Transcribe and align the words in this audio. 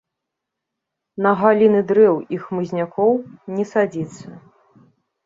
На 1.25 1.33
галіны 1.41 1.81
дрэў 1.91 2.15
і 2.37 2.39
хмызнякоў 2.45 3.13
не 3.59 3.67
садзіцца. 3.73 4.25